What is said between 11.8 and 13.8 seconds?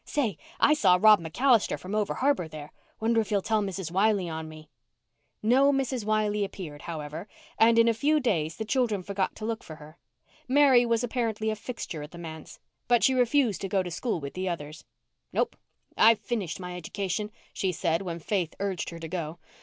at the manse. But she refused to